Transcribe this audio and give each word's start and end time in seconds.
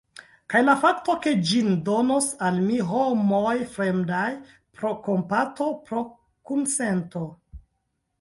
Kaj 0.51 0.59
la 0.67 0.73
fakto, 0.83 1.15
ke 1.25 1.33
ĝin 1.49 1.67
donos 1.89 2.29
al 2.47 2.57
mi 2.69 2.79
homoj 2.91 3.51
fremdaj, 3.73 4.23
pro 4.79 4.95
kompato, 5.09 5.69
pro 5.91 6.03
kunsento? 6.53 7.23